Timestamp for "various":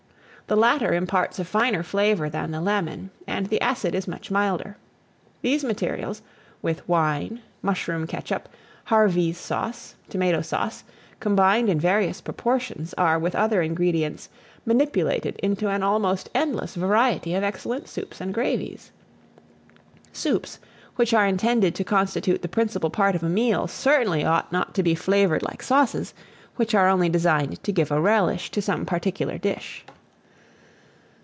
11.79-12.19